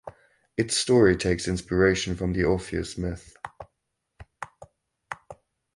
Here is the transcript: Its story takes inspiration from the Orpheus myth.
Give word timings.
Its 0.57 0.75
story 0.75 1.15
takes 1.15 1.47
inspiration 1.47 2.15
from 2.15 2.33
the 2.33 2.43
Orpheus 2.43 2.97
myth. 2.97 3.35